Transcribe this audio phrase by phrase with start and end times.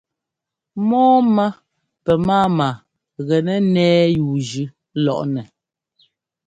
[0.87, 1.45] Mɔ́ɔmá
[2.03, 2.67] pɛ máama
[3.27, 4.67] gɛnɛ́ ńnɛ́ɛ yúujʉ́
[5.03, 5.41] lɔꞌnɛ.